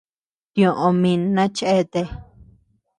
[0.53, 2.07] Tioʼö min na chi cheatea.